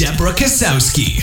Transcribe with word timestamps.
Deborah 0.00 0.32
Kasowski. 0.32 1.20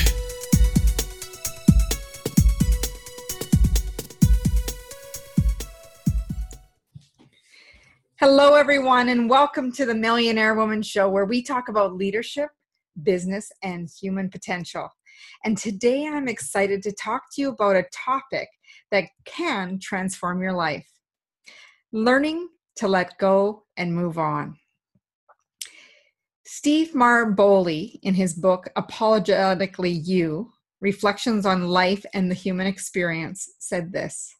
Hello, 8.20 8.54
everyone, 8.54 9.10
and 9.10 9.28
welcome 9.28 9.72
to 9.72 9.88
the 9.88 9.96
Millionaire 9.96 10.54
Woman 10.54 10.84
Show, 10.84 11.10
where 11.10 11.26
we 11.26 11.42
talk 11.42 11.70
about 11.70 11.96
leadership, 11.96 12.50
business, 13.02 13.52
and 13.64 13.90
human 14.00 14.30
potential. 14.30 14.90
And 15.44 15.58
today 15.58 16.06
I'm 16.06 16.28
excited 16.28 16.84
to 16.84 16.92
talk 16.92 17.24
to 17.34 17.42
you 17.42 17.50
about 17.50 17.78
a 17.78 17.88
topic 17.92 18.48
that 18.92 19.06
can 19.26 19.80
transform 19.82 20.40
your 20.40 20.54
life 20.54 20.88
learning 21.92 22.48
to 22.76 22.88
let 22.88 23.18
go 23.18 23.64
and 23.76 23.96
move 23.96 24.20
on. 24.20 24.56
Steve 26.50 26.94
Maraboli, 26.94 28.00
in 28.04 28.14
his 28.14 28.34
book 28.34 28.70
Unapologetically 28.78 30.08
You 30.08 30.50
Reflections 30.80 31.46
on 31.46 31.68
Life 31.68 32.06
and 32.14 32.32
the 32.32 32.36
Human 32.36 32.68
Experience, 32.68 33.50
said 33.60 33.92
this 33.92 34.34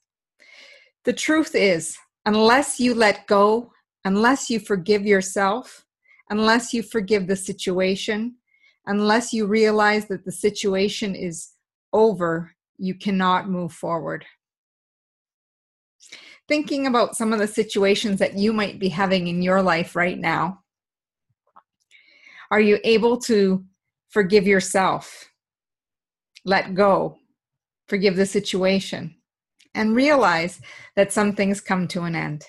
The 1.04 1.12
truth 1.12 1.54
is, 1.54 1.98
unless 2.26 2.80
you 2.80 2.94
let 2.94 3.28
go, 3.28 3.74
unless 4.06 4.50
you 4.50 4.58
forgive 4.58 5.06
yourself, 5.06 5.86
unless 6.30 6.74
you 6.74 6.82
forgive 6.82 7.28
the 7.28 7.36
situation, 7.36 8.38
unless 8.86 9.34
you 9.34 9.46
realize 9.46 10.08
that 10.08 10.24
the 10.24 10.32
situation 10.32 11.14
is 11.14 11.50
over, 11.92 12.56
you 12.78 12.96
cannot 12.96 13.50
move 13.50 13.74
forward. 13.74 14.24
Thinking 16.48 16.88
about 16.88 17.18
some 17.18 17.34
of 17.34 17.40
the 17.40 17.48
situations 17.48 18.18
that 18.20 18.38
you 18.38 18.54
might 18.54 18.80
be 18.80 18.88
having 18.88 19.28
in 19.28 19.42
your 19.42 19.62
life 19.62 19.94
right 19.94 20.18
now 20.18 20.64
are 22.52 22.60
you 22.60 22.80
able 22.84 23.18
to 23.18 23.64
forgive 24.10 24.48
yourself, 24.48 25.30
let 26.46 26.74
go, 26.74 27.18
forgive 27.88 28.16
the 28.16 28.26
situation, 28.26 29.16
and 29.74 29.96
realize 29.96 30.62
that 30.96 31.12
some 31.12 31.34
things 31.34 31.62
come 31.62 31.88
to 31.90 32.04
an 32.04 32.16
end? 32.16 32.46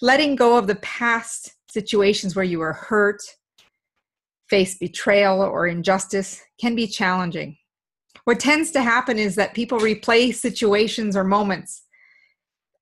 Letting 0.00 0.36
go 0.36 0.58
of 0.58 0.66
the 0.66 0.76
past 0.76 1.52
situations 1.70 2.34
where 2.34 2.44
you 2.44 2.58
were 2.58 2.72
hurt, 2.72 3.22
faced 4.48 4.80
betrayal, 4.80 5.42
or 5.42 5.66
injustice 5.66 6.42
can 6.60 6.74
be 6.74 6.86
challenging. 6.86 7.58
What 8.24 8.40
tends 8.40 8.70
to 8.72 8.82
happen 8.82 9.18
is 9.18 9.36
that 9.36 9.54
people 9.54 9.78
replay 9.78 10.34
situations 10.34 11.16
or 11.16 11.24
moments 11.24 11.82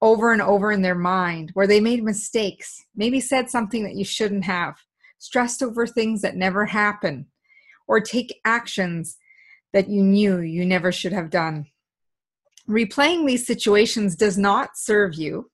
over 0.00 0.32
and 0.32 0.42
over 0.42 0.70
in 0.72 0.82
their 0.82 0.94
mind 0.94 1.50
where 1.54 1.66
they 1.66 1.80
made 1.80 2.02
mistakes, 2.02 2.82
maybe 2.94 3.20
said 3.20 3.50
something 3.50 3.84
that 3.84 3.94
you 3.94 4.04
shouldn't 4.04 4.44
have, 4.44 4.76
stressed 5.24 5.62
over 5.62 5.86
things 5.86 6.20
that 6.20 6.36
never 6.36 6.66
happen, 6.66 7.24
or 7.88 7.98
take 7.98 8.40
actions 8.44 9.16
that 9.72 9.88
you 9.88 10.02
knew 10.02 10.40
you 10.40 10.66
never 10.66 10.92
should 10.92 11.14
have 11.14 11.30
done. 11.30 11.64
Replaying 12.68 13.26
these 13.26 13.46
situations 13.46 14.16
does 14.16 14.36
not 14.36 14.76
serve 14.76 15.14
you. 15.14 15.50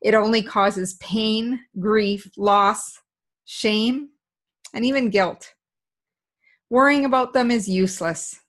It 0.00 0.14
only 0.14 0.42
causes 0.42 0.94
pain, 0.94 1.60
grief, 1.78 2.30
loss, 2.38 2.98
shame, 3.44 4.08
and 4.72 4.82
even 4.86 5.10
guilt. 5.10 5.52
Worrying 6.70 7.04
about 7.04 7.34
them 7.34 7.50
is 7.50 7.68
useless. 7.68 8.40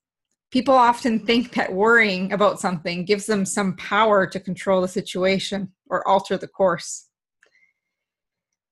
People 0.50 0.76
often 0.76 1.20
think 1.20 1.54
that 1.56 1.74
worrying 1.74 2.32
about 2.32 2.62
something 2.62 3.04
gives 3.04 3.26
them 3.26 3.46
some 3.46 3.76
power 3.76 4.26
to 4.28 4.40
control 4.40 4.80
the 4.80 4.88
situation 4.88 5.74
or 5.90 6.08
alter 6.08 6.38
the 6.38 6.48
course. 6.48 7.10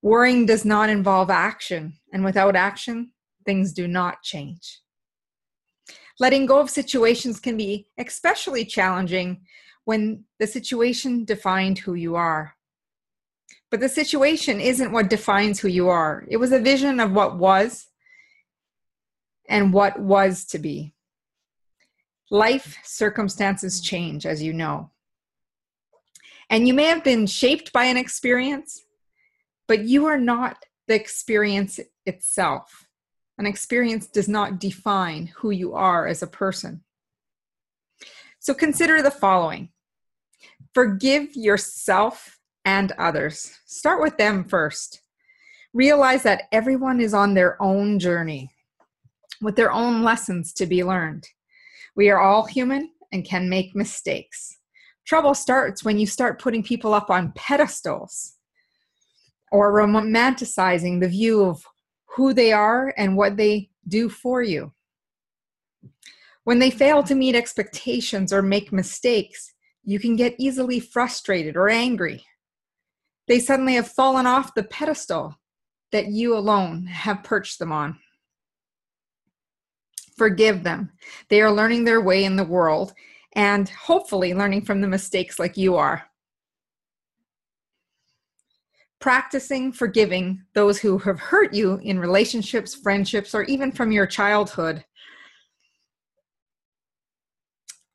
Worrying 0.02 0.46
does 0.46 0.64
not 0.64 0.90
involve 0.90 1.30
action, 1.30 1.94
and 2.14 2.24
without 2.24 2.56
action, 2.56 3.12
things 3.46 3.74
do 3.74 3.88
not 3.88 4.24
change. 4.24 4.82
Letting 6.20 6.46
go 6.46 6.60
of 6.60 6.70
situations 6.70 7.40
can 7.40 7.58
be 7.58 7.88
especially 7.98 8.66
challenging 8.66 9.42
when 9.86 10.24
the 10.40 10.48
situation 10.48 11.26
defined 11.26 11.80
who 11.80 11.94
you 11.94 12.16
are. 12.16 12.56
But 13.72 13.80
the 13.80 13.90
situation 13.90 14.60
isn't 14.60 14.92
what 14.92 15.10
defines 15.10 15.60
who 15.60 15.68
you 15.68 15.90
are, 15.90 16.26
it 16.30 16.38
was 16.38 16.52
a 16.52 16.60
vision 16.60 17.00
of 17.00 17.12
what 17.12 17.38
was 17.38 17.88
and 19.48 19.74
what 19.74 20.00
was 20.00 20.46
to 20.46 20.60
be. 20.60 20.94
Life 22.32 22.78
circumstances 22.84 23.82
change, 23.82 24.26
as 24.26 24.44
you 24.44 24.54
know. 24.54 24.92
And 26.50 26.68
you 26.68 26.74
may 26.74 26.86
have 26.86 27.04
been 27.04 27.26
shaped 27.26 27.74
by 27.74 27.86
an 27.86 27.98
experience, 27.98 28.84
but 29.70 29.86
you 29.86 30.08
are 30.08 30.18
not 30.18 30.66
the 30.88 30.96
experience 30.96 31.80
itself. 32.08 32.88
An 33.38 33.46
experience 33.46 34.08
does 34.08 34.28
not 34.28 34.60
define 34.60 35.28
who 35.38 35.52
you 35.52 35.76
are 35.76 36.08
as 36.08 36.24
a 36.24 36.28
person. 36.28 36.84
So 38.40 38.56
consider 38.56 39.02
the 39.02 39.12
following 39.12 39.70
forgive 40.74 41.36
yourself 41.36 42.40
and 42.66 42.92
others. 42.94 43.60
Start 43.66 44.02
with 44.02 44.18
them 44.18 44.44
first. 44.44 45.02
Realize 45.72 46.24
that 46.24 46.44
everyone 46.52 47.00
is 47.00 47.14
on 47.14 47.36
their 47.36 47.62
own 47.62 48.00
journey 48.00 48.50
with 49.40 49.56
their 49.56 49.72
own 49.72 50.04
lessons 50.04 50.52
to 50.54 50.66
be 50.66 50.84
learned. 50.84 51.28
We 51.96 52.10
are 52.10 52.20
all 52.20 52.46
human 52.46 52.90
and 53.12 53.24
can 53.24 53.50
make 53.50 53.76
mistakes. 53.76 54.58
Trouble 55.06 55.36
starts 55.36 55.84
when 55.84 56.00
you 56.00 56.08
start 56.08 56.42
putting 56.42 56.64
people 56.64 56.96
up 56.96 57.12
on 57.12 57.34
pedestals 57.34 58.39
or 59.52 59.74
romanticizing 59.74 61.00
the 61.00 61.08
view 61.08 61.44
of 61.44 61.64
who 62.16 62.34
they 62.34 62.52
are 62.52 62.94
and 62.98 63.16
what 63.16 63.38
they 63.38 63.70
do 63.88 64.10
for 64.10 64.42
you. 64.42 64.72
When 66.44 66.60
they 66.60 66.72
fail 66.72 67.04
to 67.04 67.16
meet 67.16 67.36
expectations 67.36 68.34
or 68.34 68.42
make 68.42 68.72
mistakes, 68.72 69.54
you 69.84 70.00
can 70.00 70.16
get 70.16 70.36
easily 70.38 70.80
frustrated 70.80 71.56
or 71.56 71.70
angry. 71.70 72.26
They 73.28 73.40
suddenly 73.40 73.76
have 73.76 73.92
fallen 73.92 74.26
off 74.26 74.56
the 74.56 74.64
pedestal 74.64 75.40
that 75.92 76.08
you 76.08 76.36
alone 76.36 76.86
have 76.88 77.24
perched 77.24 77.60
them 77.60 77.72
on. 77.72 77.98
Forgive 80.18 80.64
them. 80.64 80.92
They 81.30 81.42
are 81.42 81.52
learning 81.52 81.84
their 81.84 82.02
way 82.02 82.24
in 82.24 82.36
the 82.36 82.44
world 82.44 82.94
and 83.34 83.70
hopefully 83.70 84.34
learning 84.34 84.66
from 84.66 84.82
the 84.82 84.88
mistakes 84.88 85.40
like 85.40 85.56
you 85.56 85.76
are 85.76 86.09
practicing 89.00 89.72
forgiving 89.72 90.44
those 90.54 90.80
who 90.80 90.98
have 91.00 91.20
hurt 91.20 91.54
you 91.54 91.80
in 91.84 92.00
relationships, 92.00 92.76
friendships, 92.76 93.34
or 93.34 93.44
even 93.44 93.72
from 93.72 93.92
your 93.92 94.06
childhood 94.06 94.84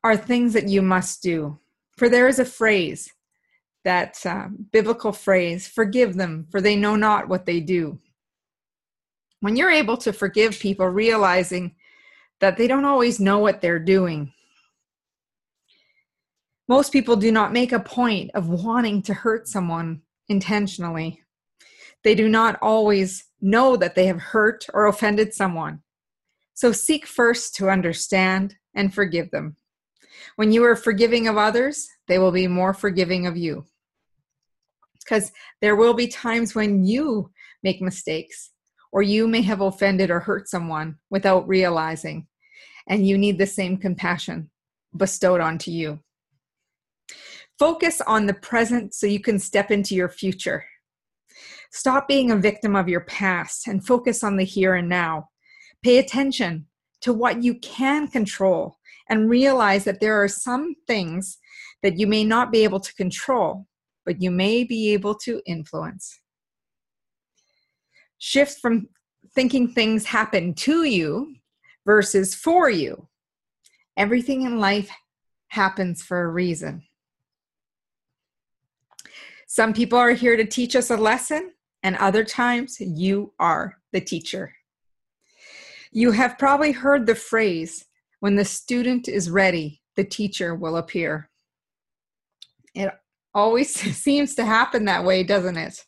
are 0.03 0.17
things 0.17 0.53
that 0.53 0.67
you 0.67 0.81
must 0.81 1.21
do. 1.21 1.57
For 1.97 2.09
there 2.09 2.27
is 2.27 2.39
a 2.39 2.45
phrase, 2.45 3.11
that 3.85 4.23
uh, 4.25 4.47
biblical 4.71 5.13
phrase, 5.13 5.67
forgive 5.67 6.15
them, 6.15 6.47
for 6.49 6.59
they 6.59 6.75
know 6.75 6.95
not 6.95 7.29
what 7.29 7.45
they 7.45 7.59
do. 7.59 7.99
When 9.39 9.55
you're 9.55 9.71
able 9.71 9.95
to 9.97 10.11
forgive 10.11 10.59
people, 10.59 10.87
realizing 10.87 11.75
that 12.41 12.57
they 12.57 12.67
don't 12.67 12.83
always 12.83 13.19
know 13.19 13.39
what 13.39 13.61
they're 13.61 13.79
doing. 13.79 14.33
Most 16.67 16.91
people 16.91 17.15
do 17.15 17.31
not 17.31 17.53
make 17.53 17.71
a 17.71 17.79
point 17.79 18.31
of 18.33 18.49
wanting 18.49 19.03
to 19.03 19.13
hurt 19.13 19.47
someone 19.47 20.01
intentionally. 20.29 21.21
They 22.03 22.15
do 22.15 22.29
not 22.29 22.57
always 22.61 23.25
know 23.41 23.75
that 23.77 23.95
they 23.95 24.07
have 24.07 24.19
hurt 24.19 24.65
or 24.73 24.87
offended 24.87 25.33
someone. 25.33 25.81
So 26.53 26.71
seek 26.71 27.05
first 27.05 27.55
to 27.55 27.69
understand 27.69 28.55
and 28.75 28.93
forgive 28.93 29.31
them. 29.31 29.55
When 30.35 30.51
you 30.51 30.63
are 30.63 30.75
forgiving 30.75 31.27
of 31.27 31.37
others, 31.37 31.87
they 32.07 32.19
will 32.19 32.31
be 32.31 32.47
more 32.47 32.73
forgiving 32.73 33.27
of 33.27 33.37
you. 33.37 33.65
Because 35.03 35.31
there 35.61 35.75
will 35.75 35.93
be 35.93 36.07
times 36.07 36.55
when 36.55 36.83
you 36.85 37.31
make 37.63 37.81
mistakes, 37.81 38.51
or 38.91 39.01
you 39.01 39.27
may 39.27 39.41
have 39.41 39.61
offended 39.61 40.09
or 40.09 40.19
hurt 40.19 40.47
someone 40.47 40.95
without 41.09 41.47
realizing, 41.47 42.27
and 42.87 43.05
you 43.07 43.17
need 43.17 43.37
the 43.37 43.45
same 43.45 43.77
compassion 43.77 44.49
bestowed 44.95 45.41
onto 45.41 45.71
you. 45.71 45.99
Focus 47.57 48.01
on 48.01 48.25
the 48.25 48.33
present 48.33 48.93
so 48.93 49.07
you 49.07 49.19
can 49.19 49.39
step 49.39 49.71
into 49.71 49.95
your 49.95 50.09
future. 50.09 50.65
Stop 51.71 52.07
being 52.07 52.31
a 52.31 52.35
victim 52.35 52.75
of 52.75 52.89
your 52.89 53.01
past 53.01 53.67
and 53.67 53.85
focus 53.85 54.23
on 54.23 54.37
the 54.37 54.43
here 54.43 54.75
and 54.75 54.89
now. 54.89 55.29
Pay 55.83 55.97
attention 55.97 56.67
to 57.01 57.13
what 57.13 57.43
you 57.43 57.55
can 57.59 58.07
control 58.07 58.77
and 59.09 59.29
realize 59.29 59.83
that 59.83 59.99
there 59.99 60.21
are 60.21 60.27
some 60.27 60.75
things 60.87 61.37
that 61.83 61.99
you 61.99 62.07
may 62.07 62.23
not 62.23 62.51
be 62.51 62.63
able 62.63 62.79
to 62.79 62.93
control, 62.95 63.67
but 64.05 64.21
you 64.21 64.31
may 64.31 64.63
be 64.63 64.93
able 64.93 65.15
to 65.15 65.41
influence. 65.45 66.19
Shift 68.17 68.59
from 68.59 68.87
thinking 69.33 69.67
things 69.67 70.05
happen 70.05 70.53
to 70.55 70.83
you 70.83 71.35
versus 71.85 72.33
for 72.33 72.69
you. 72.69 73.07
Everything 73.97 74.41
in 74.41 74.59
life 74.59 74.89
happens 75.49 76.01
for 76.01 76.23
a 76.23 76.31
reason. 76.31 76.83
Some 79.47 79.73
people 79.73 79.97
are 79.99 80.11
here 80.11 80.35
to 80.37 80.45
teach 80.45 80.75
us 80.75 80.89
a 80.89 80.97
lesson, 80.97 81.51
and 81.83 81.95
other 81.97 82.23
times 82.23 82.77
you 82.79 83.33
are 83.39 83.77
the 83.93 84.01
teacher. 84.01 84.53
You 85.91 86.11
have 86.11 86.37
probably 86.37 86.71
heard 86.71 87.05
the 87.05 87.15
phrase 87.15 87.85
when 88.19 88.35
the 88.35 88.45
student 88.45 89.07
is 89.07 89.29
ready, 89.29 89.81
the 89.95 90.03
teacher 90.03 90.55
will 90.55 90.77
appear. 90.77 91.29
It 92.73 92.91
always 93.33 93.73
seems 93.97 94.35
to 94.35 94.45
happen 94.45 94.85
that 94.85 95.03
way, 95.03 95.23
doesn't 95.23 95.57
it? 95.57 95.85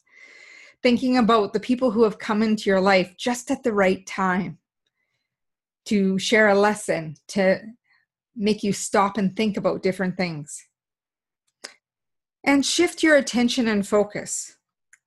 Thinking 0.83 1.17
about 1.17 1.53
the 1.53 1.59
people 1.59 1.89
who 1.89 2.03
have 2.03 2.19
come 2.19 2.43
into 2.43 2.69
your 2.69 2.79
life 2.79 3.15
just 3.17 3.49
at 3.49 3.63
the 3.63 3.73
right 3.73 4.05
time 4.05 4.59
to 5.85 6.19
share 6.19 6.49
a 6.49 6.55
lesson, 6.55 7.15
to 7.29 7.59
make 8.35 8.61
you 8.61 8.71
stop 8.71 9.17
and 9.17 9.35
think 9.35 9.57
about 9.57 9.81
different 9.81 10.15
things. 10.15 10.63
And 12.47 12.65
shift 12.65 13.03
your 13.03 13.17
attention 13.17 13.67
and 13.67 13.85
focus. 13.85 14.55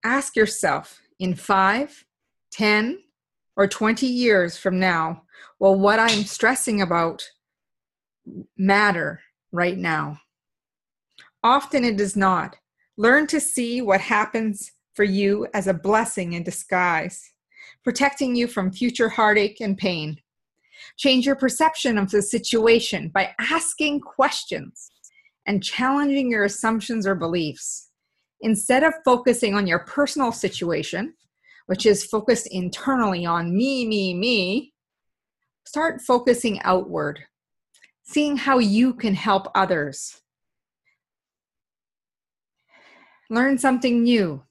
Ask 0.05 0.37
yourself 0.37 1.01
in 1.19 1.35
five, 1.35 2.05
ten, 2.53 2.99
or 3.57 3.67
20 3.67 4.07
years 4.07 4.59
from 4.59 4.79
now, 4.79 5.23
will 5.59 5.81
what 5.81 5.99
I'm 5.99 6.25
stressing 6.25 6.83
about 6.83 7.23
matter 8.59 9.21
right 9.53 9.79
now? 9.79 10.21
Often 11.43 11.85
it 11.85 11.97
does 11.97 12.15
not. 12.15 12.57
Learn 12.99 13.27
to 13.29 13.41
see 13.41 13.81
what 13.81 14.03
happens 14.03 14.73
for 14.93 15.05
you 15.05 15.47
as 15.55 15.67
a 15.67 15.73
blessing 15.73 16.35
in 16.35 16.43
disguise, 16.43 17.33
protecting 17.83 18.37
you 18.37 18.49
from 18.49 18.71
future 18.71 19.09
heartache 19.09 19.63
and 19.63 19.79
pain. 19.79 20.19
Change 20.99 21.25
your 21.25 21.37
perception 21.37 21.97
of 21.97 22.11
the 22.11 22.21
situation 22.21 23.09
by 23.09 23.35
asking 23.39 24.01
questions 24.01 24.91
and 25.51 25.65
challenging 25.65 26.31
your 26.31 26.45
assumptions 26.45 27.09
or 27.09 27.17
beliefs. 27.17 27.91
Instead 28.41 28.85
of 28.85 28.95
focusing 29.05 29.57
on 29.57 29.67
your 29.67 29.81
personal 29.81 30.31
situation, 30.31 31.13
which 31.67 31.87
is 31.87 32.05
focused 32.05 32.47
internally 32.53 33.27
on 33.27 33.53
me, 33.53 33.85
me, 33.85 34.15
me, 34.15 34.73
start 35.65 36.01
focusing 36.01 36.61
outward, 36.63 37.19
seeing 38.05 38.37
how 38.37 38.61
you 38.61 38.95
can 38.95 39.13
help 39.13 39.49
others. 39.57 40.21
Learn 43.29 43.59
something 43.59 44.05
new. 44.05 44.45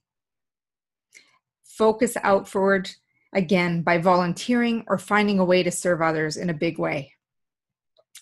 Focus 1.63 2.17
outward 2.23 2.89
again 3.33 3.83
by 3.83 3.99
volunteering 3.99 4.83
or 4.89 4.97
finding 4.97 5.39
a 5.39 5.45
way 5.45 5.63
to 5.63 5.71
serve 5.71 6.01
others 6.01 6.35
in 6.35 6.49
a 6.49 6.53
big 6.53 6.77
way. 6.77 7.13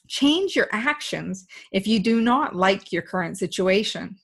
Change 0.08 0.56
your 0.56 0.68
actions 0.72 1.46
if 1.72 1.88
you 1.88 2.00
do 2.00 2.22
not 2.22 2.56
like 2.56 2.92
your 2.92 3.02
current 3.02 3.38
situation. 3.38 4.18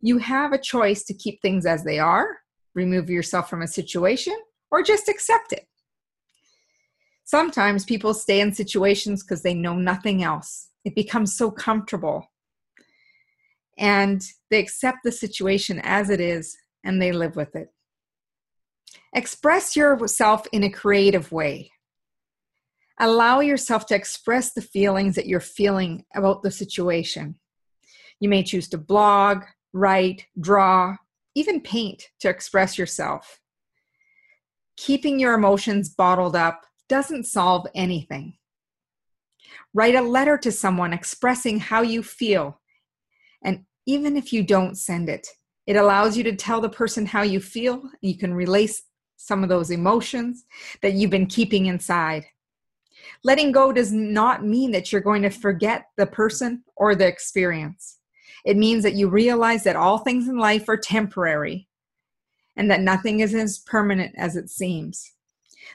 You 0.00 0.18
have 0.18 0.52
a 0.52 0.58
choice 0.58 1.04
to 1.04 1.14
keep 1.14 1.40
things 1.40 1.64
as 1.64 1.84
they 1.84 1.98
are, 1.98 2.38
remove 2.74 3.08
yourself 3.08 3.48
from 3.48 3.62
a 3.62 3.68
situation, 3.68 4.36
or 4.70 4.82
just 4.82 5.08
accept 5.08 5.52
it. 5.52 5.66
Sometimes 7.24 7.84
people 7.84 8.14
stay 8.14 8.40
in 8.40 8.52
situations 8.52 9.22
because 9.22 9.42
they 9.42 9.54
know 9.54 9.74
nothing 9.74 10.22
else. 10.22 10.68
It 10.84 10.94
becomes 10.94 11.36
so 11.36 11.50
comfortable. 11.50 12.30
And 13.78 14.22
they 14.50 14.58
accept 14.58 14.98
the 15.04 15.12
situation 15.12 15.80
as 15.82 16.10
it 16.10 16.20
is 16.20 16.56
and 16.84 17.00
they 17.00 17.12
live 17.12 17.36
with 17.36 17.54
it. 17.54 17.72
Express 19.14 19.76
yourself 19.76 20.46
in 20.52 20.64
a 20.64 20.70
creative 20.70 21.32
way. 21.32 21.70
Allow 23.02 23.40
yourself 23.40 23.86
to 23.86 23.96
express 23.96 24.52
the 24.52 24.62
feelings 24.62 25.16
that 25.16 25.26
you're 25.26 25.40
feeling 25.40 26.04
about 26.14 26.44
the 26.44 26.52
situation. 26.52 27.34
You 28.20 28.28
may 28.28 28.44
choose 28.44 28.68
to 28.68 28.78
blog, 28.78 29.42
write, 29.72 30.26
draw, 30.40 30.96
even 31.34 31.60
paint 31.62 32.04
to 32.20 32.28
express 32.28 32.78
yourself. 32.78 33.40
Keeping 34.76 35.18
your 35.18 35.34
emotions 35.34 35.88
bottled 35.88 36.36
up 36.36 36.64
doesn't 36.88 37.24
solve 37.24 37.66
anything. 37.74 38.34
Write 39.74 39.96
a 39.96 40.00
letter 40.00 40.38
to 40.38 40.52
someone 40.52 40.92
expressing 40.92 41.58
how 41.58 41.82
you 41.82 42.04
feel. 42.04 42.60
And 43.42 43.64
even 43.84 44.16
if 44.16 44.32
you 44.32 44.44
don't 44.44 44.78
send 44.78 45.08
it, 45.08 45.26
it 45.66 45.74
allows 45.74 46.16
you 46.16 46.22
to 46.22 46.36
tell 46.36 46.60
the 46.60 46.68
person 46.68 47.06
how 47.06 47.22
you 47.22 47.40
feel. 47.40 47.82
You 48.00 48.16
can 48.16 48.32
release 48.32 48.80
some 49.16 49.42
of 49.42 49.48
those 49.48 49.72
emotions 49.72 50.44
that 50.82 50.92
you've 50.92 51.10
been 51.10 51.26
keeping 51.26 51.66
inside. 51.66 52.26
Letting 53.24 53.52
go 53.52 53.72
does 53.72 53.92
not 53.92 54.44
mean 54.44 54.72
that 54.72 54.92
you're 54.92 55.00
going 55.00 55.22
to 55.22 55.30
forget 55.30 55.86
the 55.96 56.06
person 56.06 56.64
or 56.76 56.94
the 56.94 57.06
experience. 57.06 57.98
It 58.44 58.56
means 58.56 58.82
that 58.82 58.94
you 58.94 59.08
realize 59.08 59.64
that 59.64 59.76
all 59.76 59.98
things 59.98 60.28
in 60.28 60.36
life 60.36 60.68
are 60.68 60.76
temporary 60.76 61.68
and 62.56 62.70
that 62.70 62.80
nothing 62.80 63.20
is 63.20 63.34
as 63.34 63.60
permanent 63.60 64.14
as 64.16 64.36
it 64.36 64.50
seems. 64.50 65.12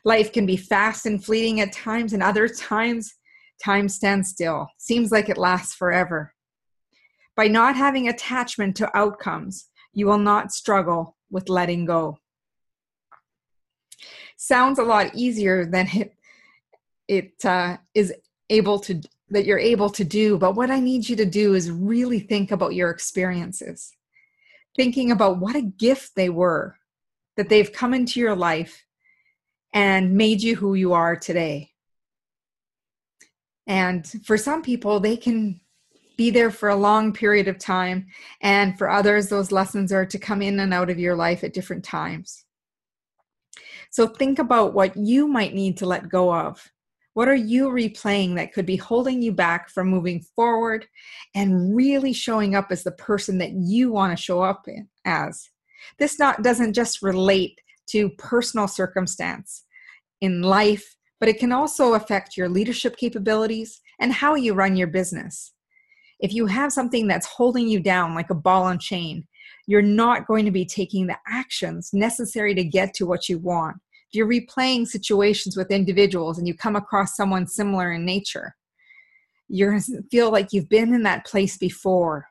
Life 0.03 0.31
can 0.31 0.45
be 0.45 0.57
fast 0.57 1.05
and 1.05 1.23
fleeting 1.23 1.59
at 1.61 1.71
times, 1.71 2.13
and 2.13 2.21
other 2.21 2.47
times, 2.47 3.15
time 3.63 3.89
stands 3.89 4.29
still. 4.29 4.67
Seems 4.77 5.11
like 5.11 5.29
it 5.29 5.37
lasts 5.37 5.73
forever. 5.73 6.33
By 7.35 7.47
not 7.47 7.75
having 7.75 8.07
attachment 8.07 8.75
to 8.77 8.95
outcomes, 8.95 9.69
you 9.93 10.05
will 10.05 10.19
not 10.19 10.51
struggle 10.51 11.17
with 11.31 11.49
letting 11.49 11.85
go 11.85 12.19
sounds 14.37 14.79
a 14.79 14.83
lot 14.83 15.13
easier 15.15 15.65
than 15.65 15.87
it 15.93 16.15
it 17.07 17.33
uh, 17.45 17.77
is 17.93 18.13
able 18.49 18.79
to 18.79 19.01
that 19.29 19.45
you're 19.45 19.59
able 19.59 19.89
to 19.89 20.05
do 20.05 20.37
but 20.37 20.55
what 20.55 20.71
i 20.71 20.79
need 20.79 21.07
you 21.07 21.15
to 21.15 21.25
do 21.25 21.53
is 21.53 21.69
really 21.69 22.19
think 22.19 22.51
about 22.51 22.73
your 22.73 22.89
experiences. 22.89 23.93
Thinking 24.75 25.11
about 25.11 25.39
what 25.39 25.55
a 25.55 25.61
gift 25.61 26.15
they 26.15 26.29
were 26.29 26.77
that 27.35 27.49
they've 27.49 27.71
come 27.71 27.93
into 27.93 28.19
your 28.19 28.35
life 28.35 28.85
and 29.73 30.15
made 30.15 30.41
you 30.41 30.55
who 30.55 30.75
you 30.75 30.93
are 30.93 31.15
today. 31.15 31.71
And 33.65 34.07
for 34.25 34.37
some 34.37 34.61
people 34.61 34.99
they 34.99 35.17
can 35.17 35.59
be 36.15 36.29
there 36.29 36.51
for 36.51 36.69
a 36.69 36.75
long 36.75 37.13
period 37.13 37.47
of 37.47 37.59
time 37.59 38.07
and 38.41 38.77
for 38.77 38.89
others 38.89 39.29
those 39.29 39.51
lessons 39.51 39.91
are 39.91 40.05
to 40.05 40.17
come 40.17 40.41
in 40.41 40.59
and 40.59 40.73
out 40.73 40.89
of 40.89 40.99
your 40.99 41.15
life 41.15 41.43
at 41.43 41.53
different 41.53 41.83
times. 41.83 42.45
So 43.89 44.07
think 44.07 44.39
about 44.39 44.73
what 44.73 44.95
you 44.95 45.27
might 45.27 45.53
need 45.53 45.77
to 45.77 45.85
let 45.85 46.09
go 46.09 46.33
of. 46.33 46.71
What 47.17 47.27
are 47.27 47.33
you 47.33 47.69
replaying 47.69 48.35
that 48.35 48.53
could 48.53 48.67
be 48.67 48.75
holding 48.75 49.23
you 49.23 49.31
back 49.31 49.71
from 49.71 49.87
moving 49.87 50.21
forward 50.35 50.85
and 51.33 51.75
really 51.75 52.13
showing 52.13 52.53
up 52.53 52.67
as 52.69 52.83
the 52.83 52.91
person 52.91 53.39
that 53.39 53.53
you 53.53 53.91
want 53.91 54.15
to 54.15 54.23
show 54.23 54.43
up 54.43 54.67
as? 55.03 55.49
This 55.97 56.19
not 56.19 56.43
doesn't 56.43 56.73
just 56.73 57.01
relate 57.01 57.59
to 57.87 58.11
personal 58.19 58.67
circumstance 58.67 59.63
in 60.21 60.43
life, 60.43 60.95
but 61.19 61.27
it 61.27 61.39
can 61.39 61.51
also 61.51 61.95
affect 61.95 62.37
your 62.37 62.49
leadership 62.49 62.95
capabilities 62.97 63.81
and 63.99 64.13
how 64.13 64.35
you 64.35 64.53
run 64.53 64.75
your 64.75 64.85
business. 64.85 65.53
If 66.19 66.35
you 66.35 66.45
have 66.45 66.71
something 66.71 67.07
that's 67.07 67.25
holding 67.25 67.67
you 67.67 67.79
down 67.79 68.13
like 68.13 68.29
a 68.29 68.35
ball 68.35 68.67
and 68.67 68.79
chain, 68.79 69.25
you're 69.65 69.81
not 69.81 70.27
going 70.27 70.45
to 70.45 70.51
be 70.51 70.65
taking 70.65 71.07
the 71.07 71.17
actions 71.27 71.89
necessary 71.93 72.53
to 72.53 72.63
get 72.63 72.93
to 72.93 73.07
what 73.07 73.27
you 73.27 73.39
want. 73.39 73.77
You're 74.11 74.27
replaying 74.27 74.87
situations 74.87 75.57
with 75.57 75.71
individuals 75.71 76.37
and 76.37 76.47
you 76.47 76.55
come 76.55 76.75
across 76.75 77.15
someone 77.15 77.47
similar 77.47 77.91
in 77.91 78.05
nature, 78.05 78.55
you're 79.49 79.71
going 79.71 79.81
to 79.81 80.03
feel 80.11 80.31
like 80.31 80.53
you've 80.53 80.69
been 80.69 80.93
in 80.93 81.03
that 81.03 81.25
place 81.25 81.57
before. 81.57 82.27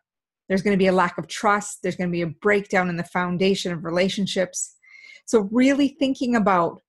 There's 0.48 0.62
going 0.62 0.74
to 0.74 0.82
be 0.82 0.86
a 0.86 0.92
lack 0.92 1.18
of 1.18 1.26
trust, 1.26 1.82
there's 1.82 1.96
going 1.96 2.10
to 2.10 2.16
be 2.16 2.22
a 2.22 2.26
breakdown 2.26 2.88
in 2.88 2.96
the 2.96 3.04
foundation 3.04 3.72
of 3.72 3.84
relationships. 3.84 4.76
So, 5.24 5.48
really 5.50 5.88
thinking 5.88 6.36
about 6.36 6.82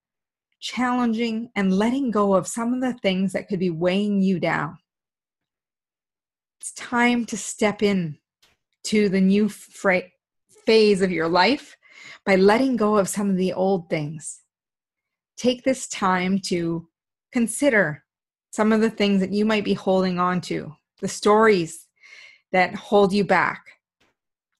challenging 0.59 1.49
and 1.55 1.73
letting 1.73 2.11
go 2.11 2.35
of 2.35 2.47
some 2.47 2.73
of 2.73 2.81
the 2.81 2.93
things 2.99 3.33
that 3.33 3.47
could 3.47 3.59
be 3.59 3.69
weighing 3.69 4.21
you 4.21 4.39
down. 4.39 4.77
It's 6.59 6.73
time 6.73 7.25
to 7.25 7.37
step 7.37 7.81
in 7.81 8.17
to 8.85 9.09
the 9.09 9.21
new 9.21 9.49
fra- 9.49 10.03
phase 10.65 11.01
of 11.01 11.11
your 11.11 11.27
life 11.27 11.77
by 12.25 12.35
letting 12.35 12.75
go 12.75 12.97
of 12.97 13.09
some 13.09 13.29
of 13.29 13.37
the 13.37 13.53
old 13.53 13.89
things. 13.89 14.41
Take 15.37 15.63
this 15.63 15.87
time 15.87 16.39
to 16.45 16.87
consider 17.31 18.03
some 18.51 18.71
of 18.71 18.81
the 18.81 18.89
things 18.89 19.21
that 19.21 19.31
you 19.31 19.45
might 19.45 19.63
be 19.63 19.73
holding 19.73 20.19
on 20.19 20.41
to, 20.41 20.75
the 20.99 21.07
stories 21.07 21.87
that 22.51 22.73
hold 22.73 23.13
you 23.13 23.23
back. 23.23 23.63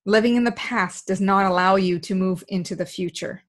Living 0.05 0.35
in 0.35 0.43
the 0.43 0.51
past 0.53 1.07
does 1.07 1.19
not 1.19 1.45
allow 1.45 1.75
you 1.75 1.99
to 1.99 2.15
move 2.15 2.43
into 2.47 2.75
the 2.75 2.85
future. 2.85 3.43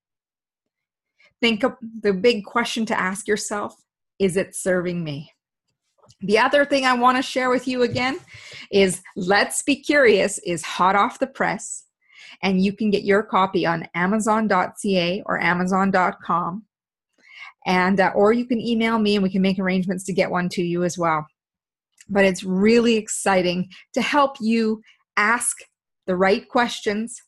Think 1.40 1.62
of 1.62 1.76
the 2.02 2.12
big 2.12 2.44
question 2.44 2.86
to 2.86 2.98
ask 2.98 3.28
yourself 3.28 3.76
is 4.18 4.36
it 4.36 4.56
serving 4.56 5.04
me? 5.04 5.30
The 6.20 6.38
other 6.38 6.64
thing 6.64 6.84
I 6.84 6.94
want 6.94 7.16
to 7.16 7.22
share 7.22 7.50
with 7.50 7.68
you 7.68 7.82
again 7.82 8.18
is 8.72 9.02
Let's 9.14 9.62
Be 9.62 9.76
Curious 9.76 10.38
is 10.38 10.64
hot 10.64 10.96
off 10.96 11.20
the 11.20 11.28
press, 11.28 11.84
and 12.42 12.64
you 12.64 12.72
can 12.72 12.90
get 12.90 13.04
your 13.04 13.22
copy 13.22 13.64
on 13.66 13.86
Amazon.ca 13.94 15.22
or 15.26 15.40
Amazon.com, 15.40 16.64
and 17.68 18.00
uh, 18.00 18.10
or 18.14 18.32
you 18.32 18.46
can 18.46 18.60
email 18.60 18.98
me 18.98 19.14
and 19.14 19.22
we 19.22 19.30
can 19.30 19.42
make 19.42 19.58
arrangements 19.58 20.02
to 20.04 20.12
get 20.12 20.30
one 20.30 20.48
to 20.48 20.62
you 20.62 20.82
as 20.82 20.98
well. 20.98 21.24
But 22.08 22.24
it's 22.24 22.42
really 22.42 22.96
exciting 22.96 23.68
to 23.92 24.00
help 24.00 24.36
you 24.40 24.80
ask 25.18 25.58
the 26.06 26.16
right 26.16 26.48
questions, 26.48 27.22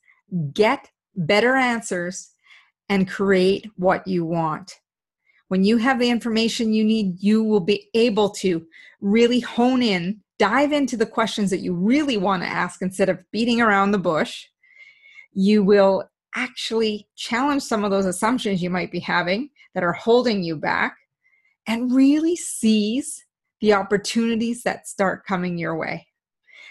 get 0.54 0.88
better 1.14 1.54
answers, 1.54 2.30
and 2.88 3.08
create 3.08 3.66
what 3.76 4.06
you 4.06 4.24
want. 4.24 4.72
When 5.48 5.62
you 5.62 5.76
have 5.76 5.98
the 5.98 6.08
information 6.08 6.72
you 6.72 6.84
need, 6.84 7.20
you 7.20 7.44
will 7.44 7.60
be 7.60 7.88
able 7.92 8.30
to 8.30 8.64
really 9.02 9.40
hone 9.40 9.82
in, 9.82 10.22
dive 10.38 10.72
into 10.72 10.96
the 10.96 11.04
questions 11.04 11.50
that 11.50 11.60
you 11.60 11.74
really 11.74 12.16
want 12.16 12.42
to 12.42 12.48
ask 12.48 12.80
instead 12.80 13.10
of 13.10 13.22
beating 13.30 13.60
around 13.60 13.90
the 13.90 13.98
bush. 13.98 14.46
You 15.34 15.62
will 15.62 16.04
actually 16.34 17.08
challenge 17.16 17.62
some 17.62 17.84
of 17.84 17.90
those 17.90 18.06
assumptions 18.06 18.62
you 18.62 18.70
might 18.70 18.90
be 18.90 19.00
having 19.00 19.50
that 19.74 19.84
are 19.84 19.92
holding 19.92 20.42
you 20.42 20.56
back 20.56 20.96
and 21.66 21.92
really 21.92 22.36
seize 22.36 23.24
the 23.60 23.74
opportunities 23.74 24.62
that 24.62 24.88
start 24.88 25.26
coming 25.26 25.58
your 25.58 25.76
way. 25.76 26.06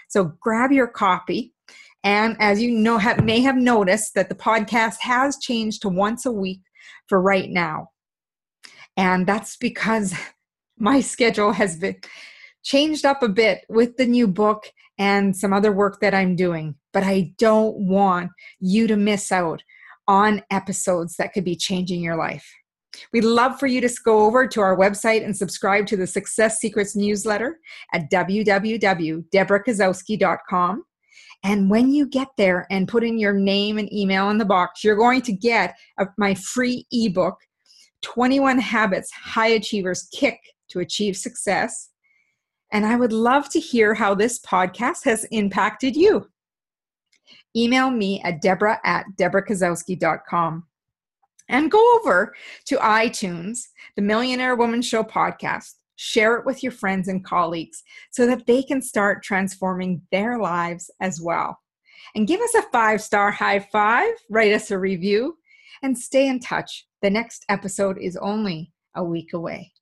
So 0.08 0.32
grab 0.40 0.72
your 0.72 0.88
copy. 0.88 1.54
And 2.02 2.36
as 2.40 2.60
you 2.60 2.70
know, 2.70 2.98
have, 2.98 3.24
may 3.24 3.40
have 3.40 3.56
noticed 3.56 4.14
that 4.14 4.28
the 4.28 4.34
podcast 4.34 4.96
has 5.00 5.38
changed 5.38 5.82
to 5.82 5.88
once 5.88 6.26
a 6.26 6.32
week 6.32 6.60
for 7.06 7.20
right 7.20 7.48
now. 7.48 7.90
And 8.96 9.26
that's 9.26 9.56
because 9.56 10.14
my 10.78 11.00
schedule 11.00 11.52
has 11.52 11.76
been 11.76 11.96
changed 12.62 13.04
up 13.04 13.22
a 13.22 13.28
bit 13.28 13.64
with 13.68 13.96
the 13.96 14.06
new 14.06 14.26
book 14.26 14.70
and 14.98 15.34
some 15.36 15.52
other 15.52 15.72
work 15.72 16.00
that 16.00 16.14
I'm 16.14 16.36
doing. 16.36 16.74
But 16.92 17.04
I 17.04 17.32
don't 17.38 17.76
want 17.76 18.32
you 18.58 18.86
to 18.86 18.96
miss 18.96 19.30
out 19.30 19.62
on 20.08 20.42
episodes 20.50 21.16
that 21.16 21.32
could 21.32 21.44
be 21.44 21.56
changing 21.56 22.02
your 22.02 22.16
life. 22.16 22.52
We'd 23.12 23.24
love 23.24 23.58
for 23.58 23.66
you 23.66 23.80
to 23.80 23.90
go 24.04 24.26
over 24.26 24.46
to 24.46 24.60
our 24.60 24.76
website 24.76 25.24
and 25.24 25.36
subscribe 25.36 25.86
to 25.86 25.96
the 25.96 26.06
Success 26.06 26.58
Secrets 26.58 26.94
newsletter 26.96 27.58
at 27.92 28.10
www.deborahkasowski.com. 28.10 30.84
And 31.42 31.70
when 31.70 31.90
you 31.90 32.06
get 32.06 32.28
there 32.36 32.66
and 32.70 32.86
put 32.86 33.02
in 33.02 33.18
your 33.18 33.32
name 33.32 33.78
and 33.78 33.90
email 33.92 34.30
in 34.30 34.38
the 34.38 34.44
box, 34.44 34.84
you're 34.84 34.96
going 34.96 35.22
to 35.22 35.32
get 35.32 35.74
a, 35.98 36.06
my 36.18 36.34
free 36.34 36.86
ebook, 36.92 37.38
21 38.02 38.58
Habits 38.58 39.10
High 39.12 39.48
Achievers 39.48 40.06
Kick 40.12 40.38
to 40.68 40.80
Achieve 40.80 41.16
Success. 41.16 41.88
And 42.72 42.84
I 42.84 42.96
would 42.96 43.12
love 43.12 43.48
to 43.50 43.60
hear 43.60 43.94
how 43.94 44.14
this 44.14 44.38
podcast 44.40 45.04
has 45.04 45.24
impacted 45.30 45.96
you. 45.96 46.28
Email 47.56 47.90
me 47.90 48.20
at 48.22 48.42
deborah 48.42 48.78
at 48.84 49.06
deborahkasowski.com 49.18 50.66
and 51.50 51.70
go 51.70 51.96
over 51.96 52.34
to 52.66 52.76
iTunes, 52.76 53.64
the 53.96 54.02
Millionaire 54.02 54.56
Woman 54.56 54.80
Show 54.80 55.02
podcast. 55.02 55.74
Share 55.96 56.36
it 56.36 56.46
with 56.46 56.62
your 56.62 56.72
friends 56.72 57.08
and 57.08 57.22
colleagues 57.22 57.82
so 58.10 58.26
that 58.26 58.46
they 58.46 58.62
can 58.62 58.80
start 58.80 59.22
transforming 59.22 60.00
their 60.10 60.38
lives 60.38 60.90
as 61.00 61.20
well. 61.20 61.58
And 62.14 62.26
give 62.26 62.40
us 62.40 62.54
a 62.54 62.62
five 62.72 63.02
star 63.02 63.30
high 63.30 63.58
five, 63.58 64.14
write 64.30 64.54
us 64.54 64.70
a 64.70 64.78
review, 64.78 65.36
and 65.82 65.98
stay 65.98 66.28
in 66.28 66.40
touch. 66.40 66.86
The 67.02 67.10
next 67.10 67.44
episode 67.50 67.98
is 67.98 68.16
only 68.16 68.72
a 68.94 69.04
week 69.04 69.34
away. 69.34 69.72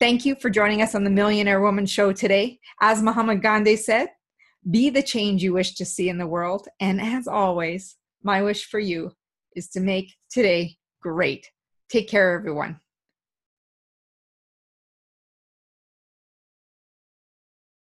Thank 0.00 0.24
you 0.24 0.34
for 0.34 0.50
joining 0.50 0.82
us 0.82 0.94
on 0.94 1.04
the 1.04 1.10
Millionaire 1.10 1.60
Woman 1.60 1.86
Show 1.86 2.12
today. 2.12 2.58
As 2.80 3.02
Mahatma 3.02 3.36
Gandhi 3.36 3.76
said, 3.76 4.08
be 4.70 4.90
the 4.90 5.02
change 5.02 5.42
you 5.42 5.52
wish 5.52 5.74
to 5.74 5.84
see 5.84 6.08
in 6.08 6.18
the 6.18 6.26
world. 6.26 6.66
And 6.80 7.00
as 7.00 7.28
always, 7.28 7.96
my 8.22 8.42
wish 8.42 8.66
for 8.66 8.80
you 8.80 9.12
is 9.54 9.68
to 9.70 9.80
make 9.80 10.14
today 10.30 10.76
great. 11.02 11.50
Take 11.88 12.08
care, 12.08 12.32
everyone. 12.32 12.80